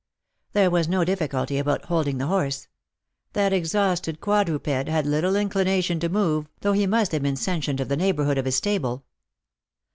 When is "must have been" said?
6.87-7.35